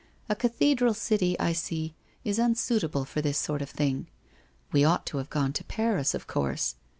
A 0.29 0.35
cathedral 0.35 0.95
city, 0.95 1.39
I 1.39 1.53
see, 1.53 1.93
is 2.23 2.39
unsuitable 2.39 3.05
for 3.05 3.21
this 3.21 3.37
sort 3.37 3.61
of 3.61 3.69
thing. 3.69 4.07
We 4.71 4.83
ought 4.83 5.05
to 5.05 5.17
have 5.17 5.29
gone 5.29 5.53
to 5.53 5.63
Paris, 5.63 6.15
of 6.15 6.25
course. 6.25 6.73